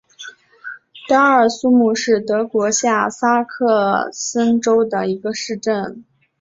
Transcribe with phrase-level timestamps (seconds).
[1.07, 6.03] 德尔苏姆是德国下萨克森州的一个市镇。